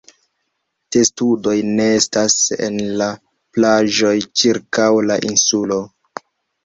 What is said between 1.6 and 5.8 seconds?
nestas en la plaĝoj ĉirkaŭ la insulo.